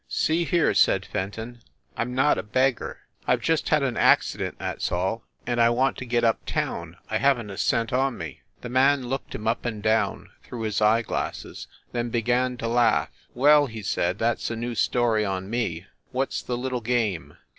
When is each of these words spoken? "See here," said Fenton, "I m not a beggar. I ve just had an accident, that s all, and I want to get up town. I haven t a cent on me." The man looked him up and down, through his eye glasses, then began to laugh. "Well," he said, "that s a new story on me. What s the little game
"See 0.09 0.45
here," 0.45 0.73
said 0.73 1.05
Fenton, 1.05 1.59
"I 1.95 2.01
m 2.01 2.15
not 2.15 2.39
a 2.39 2.41
beggar. 2.41 3.01
I 3.27 3.35
ve 3.35 3.43
just 3.43 3.69
had 3.69 3.83
an 3.83 3.97
accident, 3.97 4.57
that 4.57 4.77
s 4.77 4.91
all, 4.91 5.21
and 5.45 5.61
I 5.61 5.69
want 5.69 5.95
to 5.97 6.07
get 6.07 6.23
up 6.23 6.43
town. 6.47 6.97
I 7.11 7.19
haven 7.19 7.49
t 7.49 7.53
a 7.53 7.57
cent 7.59 7.93
on 7.93 8.17
me." 8.17 8.41
The 8.61 8.69
man 8.69 9.09
looked 9.09 9.35
him 9.35 9.47
up 9.47 9.63
and 9.63 9.83
down, 9.83 10.31
through 10.43 10.61
his 10.61 10.81
eye 10.81 11.03
glasses, 11.03 11.67
then 11.91 12.09
began 12.09 12.57
to 12.57 12.67
laugh. 12.67 13.11
"Well," 13.35 13.67
he 13.67 13.83
said, 13.83 14.17
"that 14.17 14.37
s 14.37 14.49
a 14.49 14.55
new 14.55 14.73
story 14.73 15.23
on 15.23 15.51
me. 15.51 15.85
What 16.11 16.29
s 16.29 16.41
the 16.41 16.57
little 16.57 16.81
game 16.81 17.37